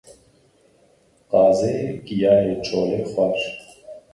Qazê 1.29 1.75
giyayê 2.05 2.55
çolê 2.65 3.01
xwar 3.11 3.37